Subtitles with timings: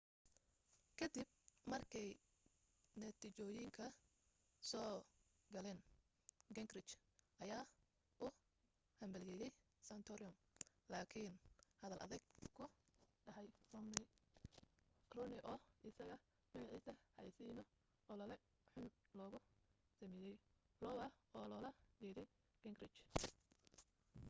[0.97, 1.29] ka dib
[1.71, 2.09] markay
[2.99, 3.85] natiijooyinka
[4.69, 4.91] soo
[5.53, 5.79] galeen
[6.55, 6.93] gingrich
[7.43, 7.63] ayaa
[8.25, 8.27] u
[8.99, 9.51] hambalyaayay
[9.87, 10.35] santorum
[10.93, 11.33] lakin
[11.81, 12.23] hadal adag
[12.57, 12.63] ku
[13.25, 14.05] dhahay romney
[15.51, 15.57] oo
[15.89, 16.15] isaga
[16.51, 17.63] magaciisa xayaysiino
[18.11, 18.35] olole
[18.71, 18.87] xun
[19.19, 19.37] logu
[19.97, 20.35] samayay
[20.81, 21.05] iowa
[21.37, 22.27] oo lola jeeday
[22.61, 22.97] gingrich